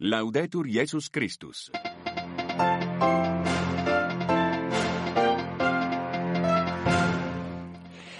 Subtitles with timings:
[0.00, 1.72] Laudetur Jesus Christus.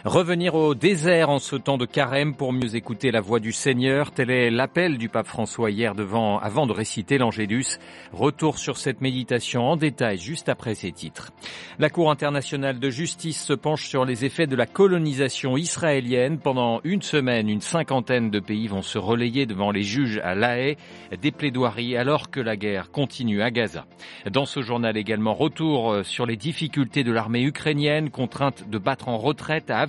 [0.08, 4.10] Revenir au désert en ce temps de carême pour mieux écouter la voix du Seigneur,
[4.10, 7.78] tel est l'appel du pape François hier devant, avant de réciter l'Angélus.
[8.14, 11.30] Retour sur cette méditation en détail juste après ces titres.
[11.78, 16.38] La Cour internationale de justice se penche sur les effets de la colonisation israélienne.
[16.38, 20.58] Pendant une semaine, une cinquantaine de pays vont se relayer devant les juges à La
[20.58, 20.78] Haye,
[21.20, 23.84] des plaidoiries alors que la guerre continue à Gaza.
[24.30, 29.18] Dans ce journal également, retour sur les difficultés de l'armée ukrainienne, contrainte de battre en
[29.18, 29.80] retraite à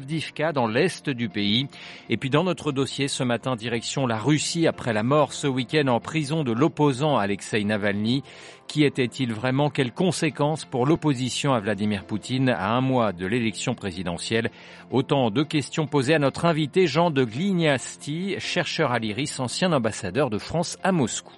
[0.53, 1.67] Dans l'est du pays.
[2.09, 5.87] Et puis dans notre dossier ce matin, direction la Russie après la mort ce week-end
[5.87, 8.23] en prison de l'opposant Alexei Navalny.
[8.67, 9.69] Qui était-il vraiment?
[9.69, 14.49] Quelles conséquences pour l'opposition à Vladimir Poutine à un mois de l'élection présidentielle?
[14.89, 20.31] Autant de questions posées à notre invité Jean de Glignasti, chercheur à l'IRIS, ancien ambassadeur
[20.31, 21.33] de France à Moscou.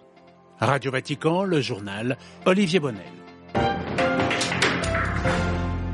[0.60, 3.21] Radio Vatican, le journal Olivier Bonnel.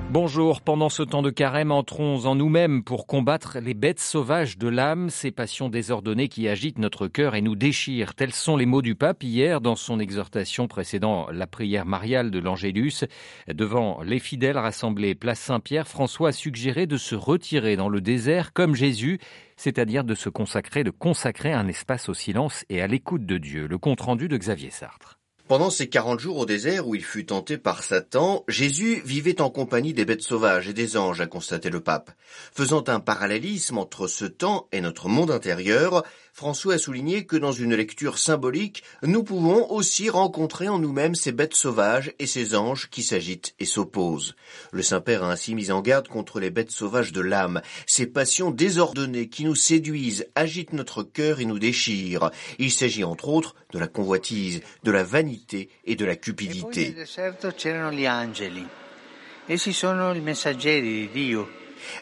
[0.09, 4.69] Bonjour, pendant ce temps de carême, entrons en nous-mêmes pour combattre les bêtes sauvages de
[4.69, 8.15] l'âme, ces passions désordonnées qui agitent notre cœur et nous déchirent.
[8.15, 12.39] Tels sont les mots du pape hier dans son exhortation précédant la prière mariale de
[12.39, 13.03] l'Angélus.
[13.49, 18.53] Devant les fidèles rassemblés place Saint-Pierre, François a suggéré de se retirer dans le désert
[18.53, 19.19] comme Jésus,
[19.57, 23.67] c'est-à-dire de se consacrer, de consacrer un espace au silence et à l'écoute de Dieu.
[23.67, 25.16] Le compte rendu de Xavier Sartre.
[25.47, 29.49] Pendant ces quarante jours au désert où il fut tenté par Satan, Jésus vivait en
[29.49, 32.11] compagnie des bêtes sauvages et des anges, a constaté le pape.
[32.53, 36.03] Faisant un parallélisme entre ce temps et notre monde intérieur,
[36.33, 41.31] François a souligné que dans une lecture symbolique, nous pouvons aussi rencontrer en nous-mêmes ces
[41.31, 44.35] bêtes sauvages et ces anges qui s'agitent et s'opposent.
[44.71, 48.51] Le Saint-Père a ainsi mis en garde contre les bêtes sauvages de l'âme, ces passions
[48.51, 52.31] désordonnées qui nous séduisent, agitent notre cœur et nous déchirent.
[52.59, 55.36] Il s'agit entre autres de la convoitise, de la vanité
[55.85, 56.95] et de la cupidité.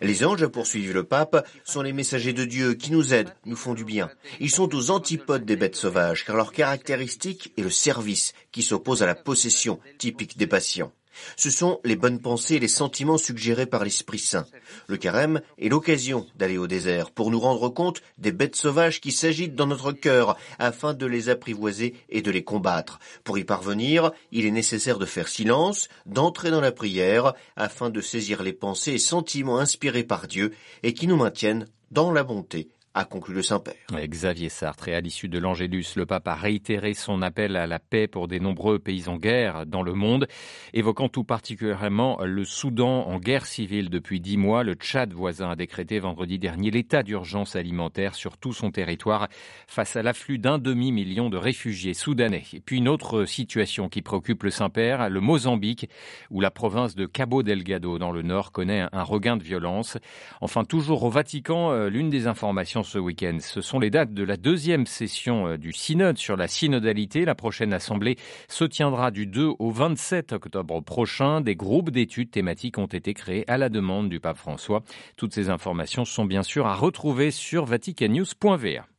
[0.02, 3.73] Les anges, poursuivent le pape, sont les messagers de Dieu qui nous aident, nous font
[3.73, 4.10] du bien.
[4.39, 9.04] Ils sont aux antipodes des bêtes sauvages, car leur caractéristique est le service qui s'oppose
[9.04, 10.92] à la possession, typique des patients.
[11.36, 14.45] Ce sont les bonnes pensées et les sentiments suggérés par l'Esprit Saint.
[14.87, 19.11] Le carême est l'occasion d'aller au désert pour nous rendre compte des bêtes sauvages qui
[19.11, 22.99] s'agitent dans notre cœur afin de les apprivoiser et de les combattre.
[23.23, 28.02] Pour y parvenir, il est nécessaire de faire silence, d'entrer dans la prière afin de
[28.02, 32.70] saisir les pensées et sentiments inspirés par Dieu et qui nous maintiennent dans la bonté
[32.95, 33.76] a conclu le Saint-Père.
[33.92, 37.78] Xavier Sartre, et à l'issue de l'Angélus, le pape a réitéré son appel à la
[37.78, 40.28] paix pour des nombreux pays en guerre dans le monde,
[40.73, 44.64] évoquant tout particulièrement le Soudan en guerre civile depuis dix mois.
[44.64, 49.28] Le Tchad voisin a décrété vendredi dernier l'état d'urgence alimentaire sur tout son territoire
[49.67, 52.44] face à l'afflux d'un demi-million de réfugiés soudanais.
[52.54, 55.89] Et puis une autre situation qui préoccupe le Saint-Père, le Mozambique,
[56.32, 59.98] où la province de Cabo Delgado dans le nord connaît un regain de violence.
[60.39, 63.38] Enfin, toujours au Vatican, euh, l'une des informations ce week-end.
[63.42, 67.26] Ce sont les dates de la deuxième session euh, du synode sur la synodalité.
[67.26, 71.42] La prochaine assemblée se tiendra du 2 au 27 octobre prochain.
[71.42, 74.84] Des groupes d'études thématiques ont été créés à la demande du pape François.
[75.18, 78.95] Toutes ces informations sont bien sûr à retrouver sur vaticannews.va.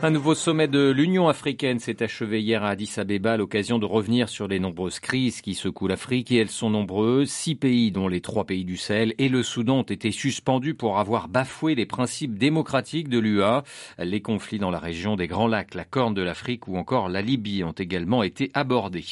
[0.00, 4.28] Un nouveau sommet de l'Union africaine s'est achevé hier à Addis Abeba l'occasion de revenir
[4.28, 7.30] sur les nombreuses crises qui secouent l'Afrique et elles sont nombreuses.
[7.30, 11.00] Six pays, dont les trois pays du Sahel et le Soudan, ont été suspendus pour
[11.00, 13.64] avoir bafoué les principes démocratiques de l'UA.
[13.98, 17.20] Les conflits dans la région des Grands Lacs, la Corne de l'Afrique ou encore la
[17.20, 19.04] Libye ont également été abordés.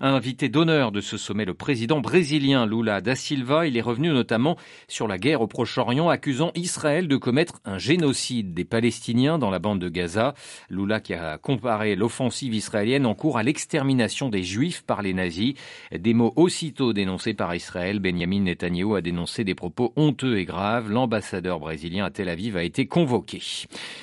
[0.00, 4.56] Invité d'honneur de ce sommet, le président brésilien Lula da Silva, il est revenu notamment
[4.88, 9.58] sur la guerre au Proche-Orient, accusant Israël de commettre un génocide des Palestiniens dans la
[9.58, 10.29] bande de Gaza.
[10.68, 15.54] Lula qui a comparé l'offensive israélienne en cours à l'extermination des Juifs par les nazis.
[15.96, 17.98] Des mots aussitôt dénoncés par Israël.
[17.98, 20.90] Benjamin Netanyahu a dénoncé des propos honteux et graves.
[20.90, 23.42] L'ambassadeur brésilien à Tel Aviv a été convoqué.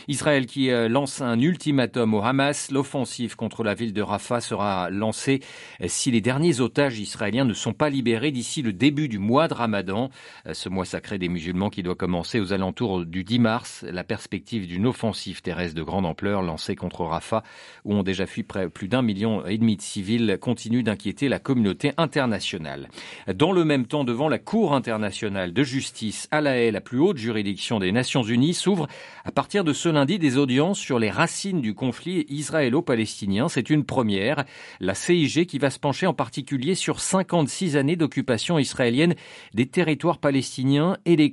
[0.08, 2.72] Israël qui euh, lance un ultimatum au Hamas.
[2.72, 5.42] L'offensive contre la ville de Rafah sera lancée
[5.86, 9.54] si les derniers otages israéliens ne sont pas libérés d'ici le début du mois de
[9.54, 10.10] Ramadan.
[10.46, 13.86] Euh, ce mois sacré des musulmans qui doit commencer aux alentours du 10 mars.
[13.90, 17.44] La perspective d'une offensive terrestre de grande ampleur d'ampleur lancés contre Rafah,
[17.86, 21.38] où ont déjà fui près, plus d'un million et demi de civils, continuent d'inquiéter la
[21.38, 22.90] communauté internationale.
[23.36, 27.00] Dans le même temps, devant la Cour internationale de justice à La Haye, la plus
[27.00, 28.88] haute juridiction des Nations Unies, s'ouvre
[29.26, 33.48] à partir de ce lundi des audiences sur les racines du conflit israélo-palestinien.
[33.48, 34.44] C'est une première.
[34.80, 39.14] La CIG qui va se pencher en particulier sur 56 années d'occupation israélienne
[39.54, 41.32] des territoires palestiniens et les,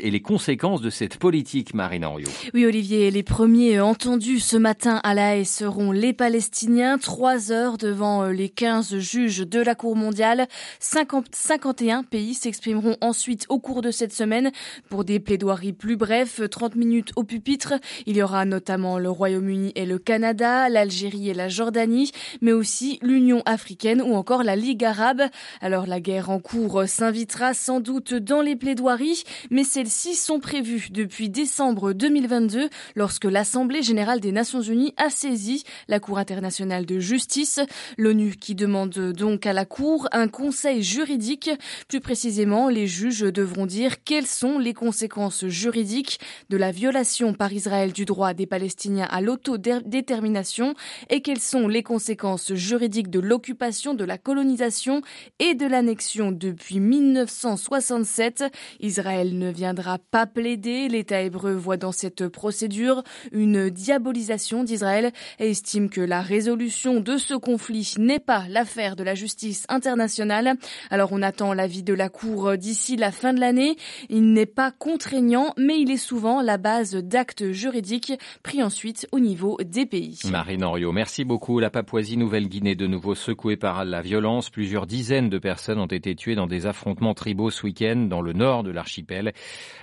[0.00, 2.30] et les conséquences de cette politique, Marine Henriot.
[2.54, 6.96] Oui, Olivier, les premiers entendus ce matin à La Haye seront les Palestiniens.
[6.96, 10.46] Trois heures devant les 15 juges de la Cour mondiale.
[10.78, 14.52] 50, 51 pays s'exprimeront ensuite au cours de cette semaine
[14.88, 17.74] pour des plaidoiries plus brefs, 30 minutes au pupitre.
[18.06, 23.00] Il y aura notamment le Royaume-Uni et le Canada, l'Algérie et la Jordanie, mais aussi
[23.02, 25.22] l'Union africaine ou encore la Ligue arabe.
[25.60, 30.88] Alors la guerre en cours s'invitera sans doute dans les plaidoiries, mais celles-ci sont prévues
[30.92, 36.98] depuis décembre 2022 lorsque l'Assemblée générale des Nations unies a saisi la Cour internationale de
[36.98, 37.60] justice.
[37.98, 41.50] L'ONU qui demande donc à la Cour un conseil juridique.
[41.88, 46.20] Plus précisément, les juges devront dire quelles sont les conséquences juridiques
[46.50, 50.74] de la violation par Israël du droit des Palestiniens à l'autodétermination
[51.10, 55.02] et quelles sont les conséquences juridiques de l'occupation, de la colonisation
[55.38, 58.44] et de l'annexion depuis 1967.
[58.80, 60.88] Israël ne viendra pas plaider.
[60.88, 64.01] L'État hébreu voit dans cette procédure une diabolisation
[64.64, 69.64] d'Israël et estime que la résolution de ce conflit n'est pas l'affaire de la justice
[69.68, 70.54] internationale.
[70.90, 73.76] Alors on attend l'avis de la Cour d'ici la fin de l'année.
[74.08, 78.12] Il n'est pas contraignant, mais il est souvent la base d'actes juridiques
[78.42, 80.18] pris ensuite au niveau des pays.
[80.30, 81.60] Marine Henriot, merci beaucoup.
[81.60, 84.50] La Papouasie-Nouvelle-Guinée de nouveau secouée par la violence.
[84.50, 88.32] Plusieurs dizaines de personnes ont été tuées dans des affrontements tribaux ce week-end dans le
[88.32, 89.32] nord de l'archipel.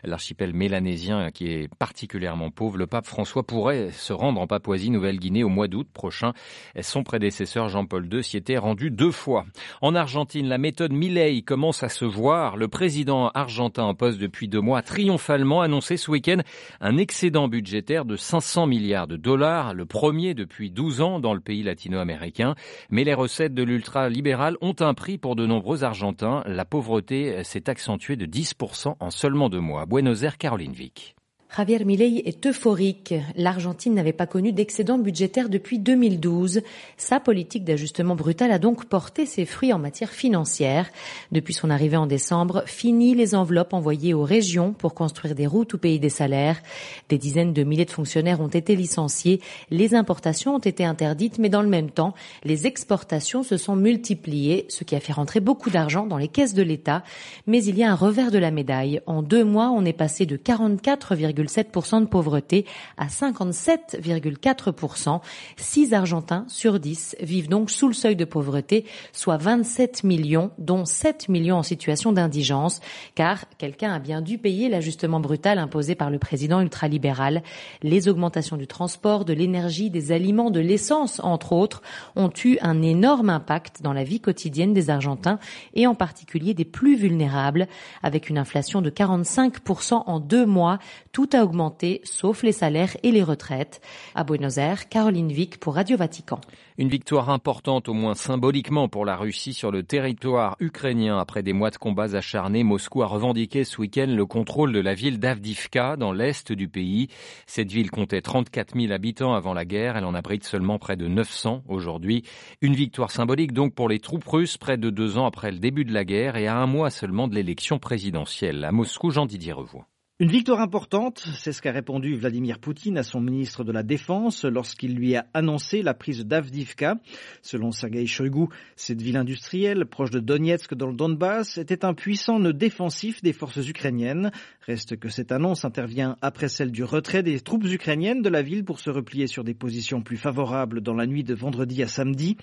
[0.03, 2.77] L'archipel mélanésien qui est particulièrement pauvre.
[2.77, 6.33] Le pape François pourrait se rendre en Papouasie-Nouvelle-Guinée au mois d'août prochain.
[6.81, 9.45] Son prédécesseur Jean-Paul II s'y était rendu deux fois.
[9.81, 12.57] En Argentine, la méthode Milley commence à se voir.
[12.57, 16.39] Le président argentin en poste depuis deux mois a triomphalement annoncé ce week-end
[16.81, 21.39] un excédent budgétaire de 500 milliards de dollars, le premier depuis 12 ans dans le
[21.39, 22.55] pays latino-américain.
[22.89, 26.43] Mais les recettes de l'ultra-libéral ont un prix pour de nombreux Argentins.
[26.45, 29.85] La pauvreté s'est accentuée de 10% en seulement deux mois.
[29.85, 31.15] Buenos Aires, Caroline Vic.
[31.57, 33.15] Javier Milei est euphorique.
[33.35, 36.61] L'Argentine n'avait pas connu d'excédent budgétaire depuis 2012.
[36.95, 40.89] Sa politique d'ajustement brutal a donc porté ses fruits en matière financière.
[41.31, 45.73] Depuis son arrivée en décembre, fini les enveloppes envoyées aux régions pour construire des routes
[45.73, 46.61] ou payer des salaires.
[47.09, 49.41] Des dizaines de milliers de fonctionnaires ont été licenciés.
[49.71, 52.13] Les importations ont été interdites, mais dans le même temps,
[52.43, 56.53] les exportations se sont multipliées, ce qui a fait rentrer beaucoup d'argent dans les caisses
[56.53, 57.03] de l'État.
[57.47, 59.01] Mais il y a un revers de la médaille.
[59.07, 61.15] En deux mois, on est passé de 44,
[61.47, 62.65] 7% de pauvreté
[62.97, 65.21] à 57,4%.
[65.57, 70.85] 6 Argentins sur 10 vivent donc sous le seuil de pauvreté, soit 27 millions, dont
[70.85, 72.81] 7 millions en situation d'indigence,
[73.15, 77.43] car quelqu'un a bien dû payer l'ajustement brutal imposé par le président ultralibéral.
[77.81, 81.81] Les augmentations du transport, de l'énergie, des aliments, de l'essence, entre autres,
[82.15, 85.39] ont eu un énorme impact dans la vie quotidienne des Argentins
[85.73, 87.67] et en particulier des plus vulnérables,
[88.03, 90.79] avec une inflation de 45% en deux mois.
[91.11, 93.81] Tout a augmenté, sauf les salaires et les retraites.
[94.15, 96.39] À Buenos Aires, Caroline Vic pour Radio Vatican.
[96.77, 101.19] Une victoire importante, au moins symboliquement, pour la Russie sur le territoire ukrainien.
[101.19, 104.93] Après des mois de combats acharnés, Moscou a revendiqué ce week-end le contrôle de la
[104.93, 107.09] ville d'Avdivka, dans l'est du pays.
[107.47, 109.97] Cette ville comptait 34 000 habitants avant la guerre.
[109.97, 112.23] Elle en abrite seulement près de 900 aujourd'hui.
[112.61, 115.85] Une victoire symbolique donc pour les troupes russes, près de deux ans après le début
[115.85, 118.63] de la guerre et à un mois seulement de l'élection présidentielle.
[118.63, 119.87] À Moscou, Jean-Didier Revoix.
[120.21, 124.43] Une victoire importante, c'est ce qu'a répondu Vladimir Poutine à son ministre de la Défense
[124.43, 126.95] lorsqu'il lui a annoncé la prise d'Avdivka.
[127.41, 132.37] Selon Sergei Shoigu, cette ville industrielle, proche de Donetsk dans le Donbass, était un puissant
[132.37, 134.31] nœud défensif des forces ukrainiennes.
[134.67, 138.65] Reste que cette annonce intervient après celle du retrait des troupes ukrainiennes de la ville
[138.65, 142.35] pour se replier sur des positions plus favorables dans la nuit de vendredi à samedi.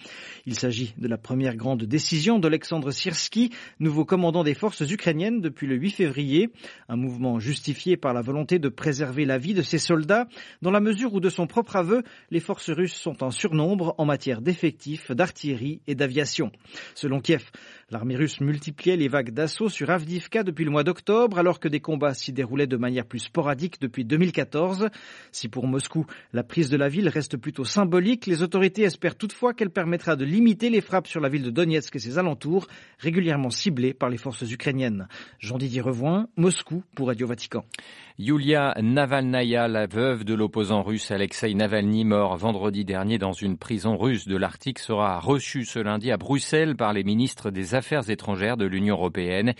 [0.47, 5.67] Il s'agit de la première grande décision d'Alexandre Sirski, nouveau commandant des forces ukrainiennes depuis
[5.67, 6.49] le 8 février.
[6.89, 10.29] Un mouvement justifié justifié par la volonté de préserver la vie de ses soldats,
[10.63, 14.05] dans la mesure où, de son propre aveu, les forces russes sont en surnombre en
[14.05, 16.53] matière d'effectifs, d'artillerie et d'aviation.
[16.95, 17.43] Selon Kiev,
[17.89, 21.79] L'armée russe multipliait les vagues d'assaut sur Avdivka depuis le mois d'octobre, alors que des
[21.79, 24.89] combats s'y déroulaient de manière plus sporadique depuis 2014.
[25.31, 29.55] Si pour Moscou, la prise de la ville reste plutôt symbolique, les autorités espèrent toutefois
[29.55, 32.67] qu'elle permettra de limiter les frappes sur la ville de Donetsk et ses alentours,
[32.99, 35.07] régulièrement ciblées par les forces ukrainiennes.
[35.39, 37.56] Jean-Didier Revoin, Moscou pour Radio Vatican.
[38.19, 43.99] Yulia Navalnaya, la veuve de l'opposant russe Alexei Navalny, mort vendredi dernier dans une prison
[43.99, 48.57] russe de l'Arctique, sera reçue ce lundi à Bruxelles par les ministres des Affaires étrangères
[48.57, 49.53] de l'Union européenne.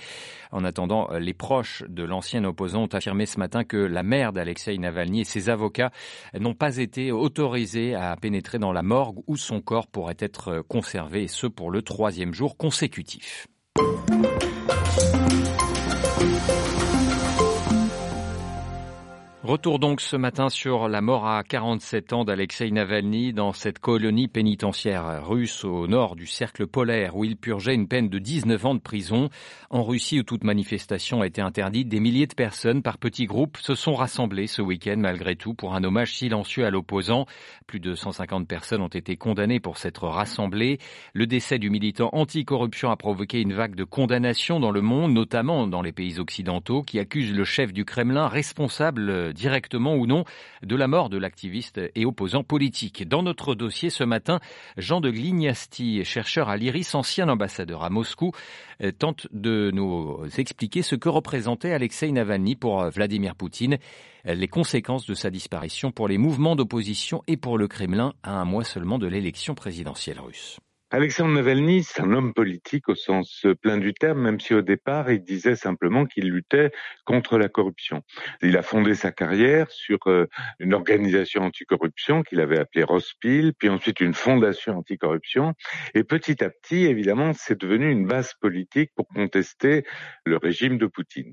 [0.53, 4.79] En attendant, les proches de l'ancien opposant ont affirmé ce matin que la mère d'Alexei
[4.79, 5.91] Navalny et ses avocats
[6.39, 11.25] n'ont pas été autorisés à pénétrer dans la morgue où son corps pourrait être conservé,
[11.25, 13.49] et ce pour le troisième jour consécutif.
[19.47, 24.27] Retour donc ce matin sur la mort à 47 ans d'Alexei Navalny dans cette colonie
[24.27, 28.75] pénitentiaire russe au nord du cercle polaire où il purgeait une peine de 19 ans
[28.75, 29.31] de prison.
[29.71, 33.57] En Russie où toute manifestation a été interdite, des milliers de personnes par petits groupes
[33.59, 37.27] se sont rassemblées ce week-end malgré tout pour un hommage silencieux à l'opposant.
[37.69, 40.79] Plus de 150 personnes ont été condamnées pour s'être rassemblées.
[41.13, 45.69] Le décès du militant anticorruption a provoqué une vague de condamnations dans le monde, notamment
[45.69, 50.25] dans les pays occidentaux, qui accusent le chef du Kremlin responsable directement ou non
[50.63, 53.07] de la mort de l'activiste et opposant politique.
[53.07, 54.41] Dans notre dossier ce matin,
[54.77, 58.33] Jean de Glignasti, chercheur à l'IRIS, ancien ambassadeur à Moscou,
[58.83, 63.79] euh, tente de nous expliquer ce que représentait Alexei Navalny pour euh, Vladimir Poutine,
[64.25, 68.45] les conséquences de sa disparition pour les mouvements d'opposition et pour le Kremlin à un
[68.45, 70.59] mois seulement de l'élection présidentielle russe.
[70.93, 75.11] Alexandre Navalny, c'est un homme politique au sens plein du terme, même si au départ,
[75.11, 76.71] il disait simplement qu'il luttait
[77.05, 78.03] contre la corruption.
[78.41, 80.29] Il a fondé sa carrière sur euh,
[80.61, 85.55] une organisation anticorruption qu'il avait appelée Rospil, puis ensuite une fondation anticorruption.
[85.95, 89.85] Et petit à petit, évidemment, c'est devenu une base politique pour contester
[90.25, 91.33] le régime de Poutine.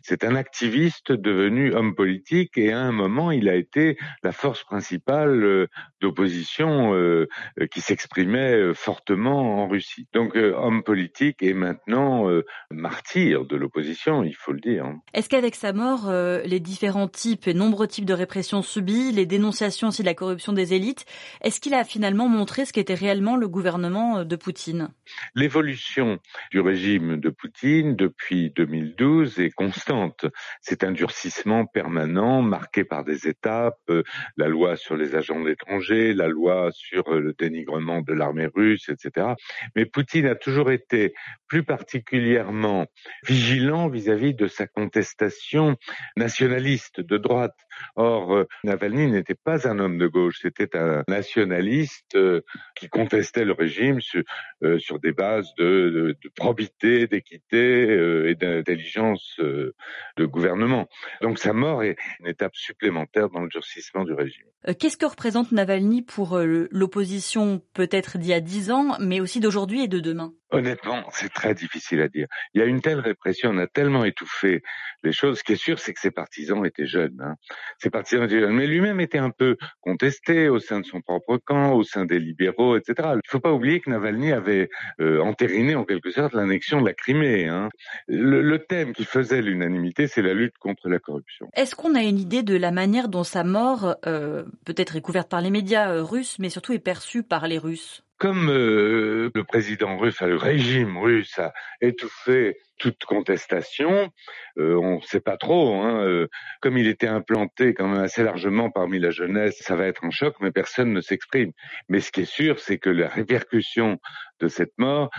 [0.00, 4.64] C'est un activiste devenu homme politique et à un moment, il a été la force
[4.64, 5.66] principale euh,
[6.00, 7.26] d'opposition euh,
[7.70, 10.06] qui s'exprimait fortement en Russie.
[10.12, 14.86] Donc euh, homme politique et maintenant euh, martyr de l'opposition, il faut le dire.
[15.14, 19.26] Est-ce qu'avec sa mort, euh, les différents types et nombreux types de répression subies, les
[19.26, 21.06] dénonciations aussi de la corruption des élites,
[21.42, 24.90] est-ce qu'il a finalement montré ce qu'était réellement le gouvernement de Poutine?
[25.34, 26.20] L'évolution
[26.52, 30.26] du régime de Poutine depuis 2012 est constante.
[30.60, 33.90] C'est un durcissement permanent marqué par des étapes,
[34.36, 39.34] la loi sur les agents étrangers, la loi sur le dénigrement de l'armée russe, etc.
[39.74, 41.14] Mais Poutine a toujours été
[41.46, 42.86] plus particulièrement
[43.26, 45.76] vigilant vis-à-vis de sa contestation
[46.16, 47.63] nationaliste de droite.
[47.96, 52.40] Or, euh, Navalny n'était pas un homme de gauche, c'était un nationaliste euh,
[52.74, 54.22] qui contestait le régime sur,
[54.62, 60.88] euh, des bases de, probité, d'équité et d'intelligence de gouvernement.
[61.20, 64.46] Donc sa mort est une étape supplémentaire dans le durcissement du régime.
[64.78, 69.84] Qu'est-ce que représente Navalny pour l'opposition peut-être d'il y a dix ans mais aussi d'aujourd'hui
[69.84, 70.32] et de demain?
[70.54, 72.26] Honnêtement, c'est très difficile à dire.
[72.54, 74.62] Il y a une telle répression, on a tellement étouffé
[75.02, 75.38] les choses.
[75.38, 77.20] Ce qui est sûr, c'est que ses partisans étaient jeunes.
[77.20, 77.34] Hein.
[77.78, 81.38] Ses partisans étaient jeunes, mais lui-même était un peu contesté au sein de son propre
[81.44, 82.94] camp, au sein des libéraux, etc.
[83.12, 84.68] Il ne faut pas oublier que Navalny avait
[85.00, 87.48] euh, entériné en quelque sorte l'annexion de la Crimée.
[87.48, 87.68] Hein.
[88.08, 91.48] Le, thème qui faisait l'unanimité, c'est la lutte contre la corruption.
[91.54, 95.28] Est-ce qu'on a une idée de la manière dont sa mort, euh, peut-être est couverte
[95.28, 98.03] par les médias euh, russes, mais surtout est perçue par les Russes?
[98.18, 104.10] Comme euh, le président russe, le régime russe a étouffé toute contestation,
[104.58, 105.74] euh, on ne sait pas trop.
[105.74, 106.28] Hein, euh,
[106.60, 110.10] comme il était implanté quand même assez largement parmi la jeunesse, ça va être un
[110.10, 111.52] choc, mais personne ne s'exprime.
[111.88, 113.98] Mais ce qui est sûr, c'est que les répercussions
[114.40, 115.10] de cette mort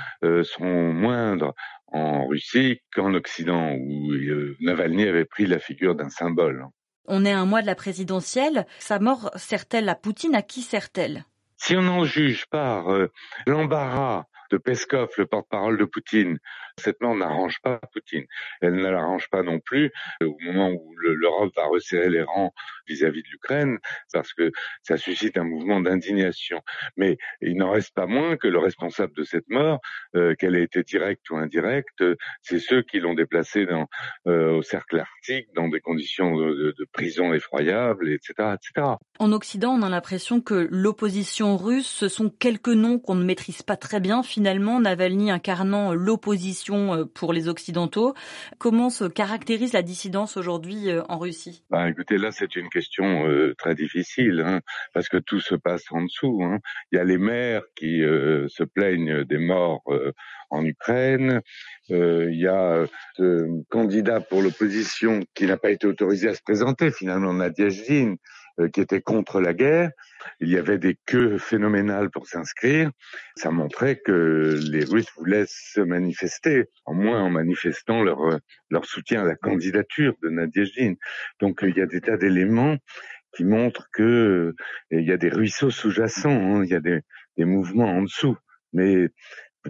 [0.44, 1.54] sont moindres
[1.88, 4.12] en Russie qu'en Occident, où
[4.60, 6.66] Navalny avait pris la figure d'un symbole.
[7.08, 8.66] On est un mois de la présidentielle.
[8.80, 10.36] Sa mort sert-elle à Poutine?
[10.36, 11.26] À qui sert-elle?
[11.58, 13.12] Si on en juge par euh,
[13.46, 16.40] l'embarras de Peskov, le porte-parole de Poutine,
[16.78, 18.26] cette mort n'arrange pas Poutine.
[18.62, 22.54] Elle ne l'arrange pas non plus au moment où l'Europe va resserrer les rangs
[22.88, 23.78] vis-à-vis de l'Ukraine,
[24.12, 24.52] parce que
[24.84, 26.62] ça suscite un mouvement d'indignation.
[26.98, 29.80] Mais il n'en reste pas moins que le responsable de cette mort,
[30.16, 32.04] euh, qu'elle ait été directe ou indirecte,
[32.42, 33.66] c'est ceux qui l'ont déplacé
[34.28, 38.88] euh, au cercle arctique dans des conditions de, prison effroyables, etc., etc.
[39.20, 43.64] En Occident, on a l'impression que l'opposition russe, ce sont quelques noms qu'on ne maîtrise
[43.64, 48.14] pas très bien finalement, Navalny incarnant l'opposition euh, pour les Occidentaux.
[48.58, 51.64] Comment se caractérise la dissidence aujourd'hui euh, en Russie?
[51.70, 54.60] Bah, Écoutez, là, c'est une question euh, très difficile, hein,
[54.94, 56.42] parce que tout se passe en dessous.
[56.44, 56.60] Hein.
[56.92, 59.84] Il y a les maires qui se plaignent des morts
[60.50, 61.42] en Ukraine.
[61.90, 66.92] il y a ce candidat pour l'opposition qui n'a pas été autorisé à se présenter,
[66.92, 68.16] finalement, Nadia Zin, euh,
[68.74, 69.92] qui étaient contre la guerre.
[70.40, 72.92] Il y avait des queues phénoménales pour s'inscrire.
[73.36, 79.22] Ça montrait que les Russes voulaient se manifester, au moins en manifestant leur, leur soutien
[79.22, 80.94] à la candidature de Nadezhdin.
[81.40, 82.78] Donc il y a des tas d'éléments
[83.36, 84.54] qui montrent que
[84.92, 86.64] il y a des ruisseaux sous-jacents, hein.
[86.64, 87.02] il y a des,
[87.38, 88.38] des mouvements en dessous.
[88.74, 89.10] Mais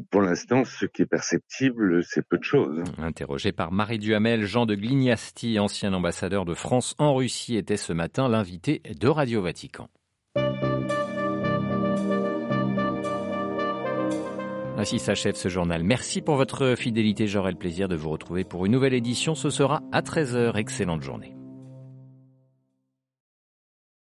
[0.10, 2.84] pour l'instant, ce qui est perceptible, c'est peu de choses.
[2.98, 7.94] Interrogé par Marie Duhamel, Jean de Glignasti, ancien ambassadeur de France en Russie, était ce
[7.94, 9.90] matin l'invité de Radio Vatican.
[14.78, 15.84] Ainsi s'achève ce journal.
[15.84, 17.28] Merci pour votre fidélité.
[17.28, 19.34] J'aurai le plaisir de vous retrouver pour une nouvelle édition.
[19.34, 20.58] Ce sera à 13h.
[20.58, 21.36] Excellente journée.